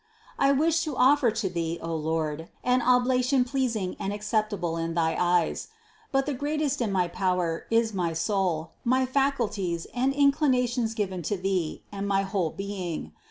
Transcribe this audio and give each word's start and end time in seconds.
I 0.39 0.51
wish 0.51 0.83
to 0.85 0.97
offer 0.97 1.29
to 1.29 1.47
Thee, 1.47 1.77
O 1.79 1.95
Lord, 1.95 2.49
an 2.63 2.81
oblation 2.81 3.43
pleasing 3.43 3.95
and 3.99 4.11
acceptable 4.11 4.75
in 4.75 4.95
thy 4.95 5.15
eyes: 5.15 5.67
but 6.11 6.25
the 6.25 6.33
greatest 6.33 6.81
in 6.81 6.91
my 6.91 7.07
power, 7.07 7.67
is 7.69 7.93
my 7.93 8.13
soul, 8.13 8.71
my 8.83 9.05
faculties 9.05 9.85
and 9.93 10.11
in 10.11 10.31
clinations 10.31 10.95
given 10.95 11.21
to 11.21 11.37
Thee, 11.37 11.83
and 11.91 12.07
my 12.07 12.23
whole 12.23 12.49
being. 12.49 13.11